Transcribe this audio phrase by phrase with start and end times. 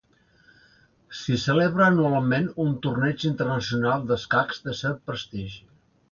[1.17, 5.61] S'hi celebra anualment un torneig internacional d'escacs de cert prestigi.